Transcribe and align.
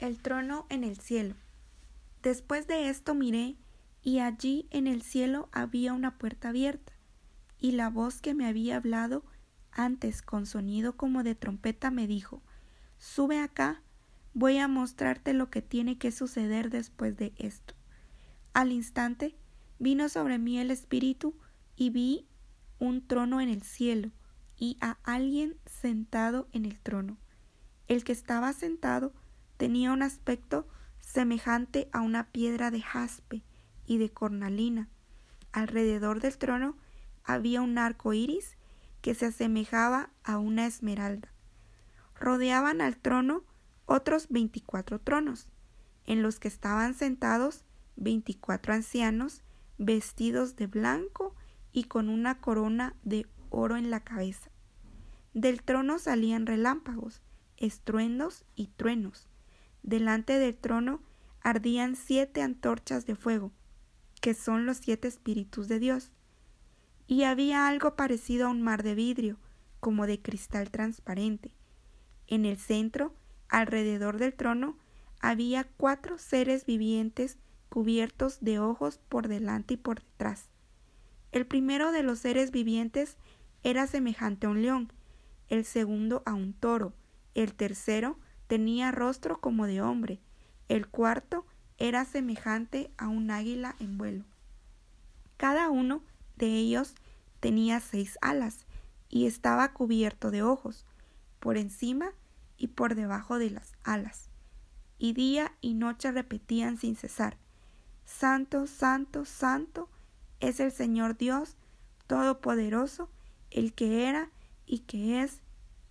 El 0.00 0.18
trono 0.18 0.64
en 0.70 0.82
el 0.82 0.96
cielo. 0.96 1.34
Después 2.22 2.66
de 2.66 2.88
esto 2.88 3.14
miré, 3.14 3.58
y 4.02 4.20
allí 4.20 4.66
en 4.70 4.86
el 4.86 5.02
cielo 5.02 5.50
había 5.52 5.92
una 5.92 6.16
puerta 6.16 6.48
abierta, 6.48 6.94
y 7.58 7.72
la 7.72 7.90
voz 7.90 8.22
que 8.22 8.32
me 8.32 8.46
había 8.46 8.76
hablado 8.76 9.26
antes 9.72 10.22
con 10.22 10.46
sonido 10.46 10.96
como 10.96 11.22
de 11.22 11.34
trompeta 11.34 11.90
me 11.90 12.06
dijo 12.06 12.42
Sube 12.96 13.40
acá, 13.40 13.82
voy 14.32 14.56
a 14.56 14.68
mostrarte 14.68 15.34
lo 15.34 15.50
que 15.50 15.60
tiene 15.60 15.98
que 15.98 16.12
suceder 16.12 16.70
después 16.70 17.18
de 17.18 17.34
esto. 17.36 17.74
Al 18.54 18.72
instante 18.72 19.36
vino 19.78 20.08
sobre 20.08 20.38
mí 20.38 20.58
el 20.58 20.70
Espíritu 20.70 21.34
y 21.76 21.90
vi 21.90 22.26
un 22.78 23.06
trono 23.06 23.42
en 23.42 23.50
el 23.50 23.62
cielo 23.62 24.12
y 24.56 24.78
a 24.80 24.96
alguien 25.02 25.58
sentado 25.66 26.48
en 26.52 26.64
el 26.64 26.80
trono. 26.80 27.18
El 27.86 28.02
que 28.02 28.12
estaba 28.12 28.54
sentado 28.54 29.12
tenía 29.60 29.92
un 29.92 30.00
aspecto 30.00 30.66
semejante 31.00 31.90
a 31.92 32.00
una 32.00 32.30
piedra 32.30 32.70
de 32.70 32.80
jaspe 32.80 33.42
y 33.84 33.98
de 33.98 34.08
cornalina. 34.08 34.88
Alrededor 35.52 36.20
del 36.20 36.38
trono 36.38 36.78
había 37.24 37.60
un 37.60 37.76
arco 37.76 38.14
iris 38.14 38.56
que 39.02 39.14
se 39.14 39.26
asemejaba 39.26 40.08
a 40.24 40.38
una 40.38 40.66
esmeralda. 40.66 41.28
Rodeaban 42.18 42.80
al 42.80 42.96
trono 42.96 43.44
otros 43.84 44.28
veinticuatro 44.30 44.98
tronos, 44.98 45.50
en 46.06 46.22
los 46.22 46.40
que 46.40 46.48
estaban 46.48 46.94
sentados 46.94 47.66
veinticuatro 47.96 48.72
ancianos 48.72 49.42
vestidos 49.76 50.56
de 50.56 50.68
blanco 50.68 51.34
y 51.70 51.84
con 51.84 52.08
una 52.08 52.40
corona 52.40 52.94
de 53.02 53.26
oro 53.50 53.76
en 53.76 53.90
la 53.90 54.00
cabeza. 54.00 54.50
Del 55.34 55.62
trono 55.62 55.98
salían 55.98 56.46
relámpagos, 56.46 57.20
estruendos 57.58 58.46
y 58.56 58.68
truenos. 58.68 59.28
Delante 59.82 60.38
del 60.38 60.56
trono 60.56 61.00
ardían 61.42 61.96
siete 61.96 62.42
antorchas 62.42 63.06
de 63.06 63.14
fuego, 63.14 63.52
que 64.20 64.34
son 64.34 64.66
los 64.66 64.78
siete 64.78 65.08
espíritus 65.08 65.68
de 65.68 65.78
Dios. 65.78 66.12
Y 67.06 67.24
había 67.24 67.66
algo 67.66 67.96
parecido 67.96 68.46
a 68.46 68.50
un 68.50 68.62
mar 68.62 68.82
de 68.82 68.94
vidrio, 68.94 69.38
como 69.80 70.06
de 70.06 70.20
cristal 70.20 70.70
transparente. 70.70 71.54
En 72.26 72.44
el 72.44 72.58
centro, 72.58 73.14
alrededor 73.48 74.18
del 74.18 74.34
trono, 74.34 74.76
había 75.20 75.64
cuatro 75.76 76.18
seres 76.18 76.66
vivientes 76.66 77.38
cubiertos 77.68 78.38
de 78.40 78.58
ojos 78.58 78.98
por 79.08 79.28
delante 79.28 79.74
y 79.74 79.76
por 79.76 80.02
detrás. 80.02 80.48
El 81.32 81.46
primero 81.46 81.92
de 81.92 82.02
los 82.02 82.18
seres 82.18 82.50
vivientes 82.50 83.16
era 83.62 83.86
semejante 83.86 84.46
a 84.46 84.50
un 84.50 84.62
león, 84.62 84.92
el 85.48 85.64
segundo 85.64 86.22
a 86.26 86.34
un 86.34 86.52
toro, 86.52 86.92
el 87.34 87.54
tercero 87.54 88.18
tenía 88.50 88.90
rostro 88.90 89.40
como 89.40 89.68
de 89.68 89.80
hombre, 89.80 90.18
el 90.68 90.88
cuarto 90.88 91.46
era 91.78 92.04
semejante 92.04 92.90
a 92.98 93.06
un 93.06 93.30
águila 93.30 93.76
en 93.78 93.96
vuelo. 93.96 94.24
Cada 95.36 95.70
uno 95.70 96.02
de 96.34 96.56
ellos 96.56 96.96
tenía 97.38 97.78
seis 97.78 98.18
alas 98.20 98.66
y 99.08 99.26
estaba 99.26 99.72
cubierto 99.72 100.32
de 100.32 100.42
ojos, 100.42 100.84
por 101.38 101.56
encima 101.58 102.10
y 102.56 102.66
por 102.66 102.96
debajo 102.96 103.38
de 103.38 103.50
las 103.50 103.72
alas. 103.84 104.30
Y 104.98 105.12
día 105.12 105.52
y 105.60 105.74
noche 105.74 106.10
repetían 106.10 106.76
sin 106.76 106.96
cesar, 106.96 107.36
Santo, 108.04 108.66
Santo, 108.66 109.26
Santo 109.26 109.88
es 110.40 110.58
el 110.58 110.72
Señor 110.72 111.16
Dios 111.16 111.54
Todopoderoso, 112.08 113.10
el 113.52 113.74
que 113.74 114.08
era 114.08 114.28
y 114.66 114.80
que 114.80 115.22
es 115.22 115.40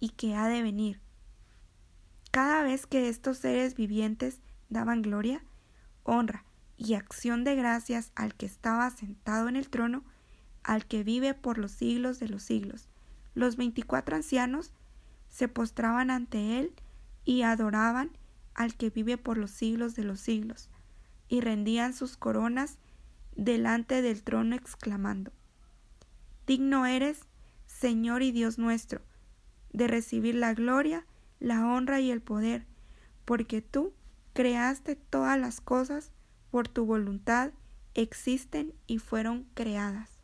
y 0.00 0.08
que 0.08 0.34
ha 0.34 0.48
de 0.48 0.62
venir. 0.62 1.05
Cada 2.36 2.62
vez 2.62 2.86
que 2.86 3.08
estos 3.08 3.38
seres 3.38 3.76
vivientes 3.76 4.42
daban 4.68 5.00
gloria, 5.00 5.42
honra 6.02 6.44
y 6.76 6.92
acción 6.92 7.44
de 7.44 7.56
gracias 7.56 8.12
al 8.14 8.34
que 8.34 8.44
estaba 8.44 8.90
sentado 8.90 9.48
en 9.48 9.56
el 9.56 9.70
trono, 9.70 10.04
al 10.62 10.84
que 10.84 11.02
vive 11.02 11.32
por 11.32 11.56
los 11.56 11.72
siglos 11.72 12.18
de 12.18 12.28
los 12.28 12.42
siglos, 12.42 12.90
los 13.32 13.56
veinticuatro 13.56 14.16
ancianos 14.16 14.74
se 15.30 15.48
postraban 15.48 16.10
ante 16.10 16.58
él 16.60 16.74
y 17.24 17.40
adoraban 17.40 18.10
al 18.52 18.74
que 18.74 18.90
vive 18.90 19.16
por 19.16 19.38
los 19.38 19.50
siglos 19.50 19.94
de 19.94 20.04
los 20.04 20.20
siglos, 20.20 20.68
y 21.28 21.40
rendían 21.40 21.94
sus 21.94 22.18
coronas 22.18 22.76
delante 23.34 24.02
del 24.02 24.22
trono 24.22 24.56
exclamando 24.56 25.32
Digno 26.46 26.84
eres, 26.84 27.20
Señor 27.64 28.20
y 28.20 28.30
Dios 28.30 28.58
nuestro, 28.58 29.00
de 29.72 29.86
recibir 29.86 30.34
la 30.34 30.52
gloria, 30.52 31.06
la 31.40 31.66
honra 31.66 32.00
y 32.00 32.10
el 32.10 32.20
poder, 32.20 32.66
porque 33.24 33.62
tú 33.62 33.92
creaste 34.32 34.96
todas 34.96 35.38
las 35.38 35.60
cosas 35.60 36.12
por 36.50 36.68
tu 36.68 36.84
voluntad, 36.84 37.52
existen 37.94 38.74
y 38.86 38.98
fueron 38.98 39.46
creadas. 39.54 40.15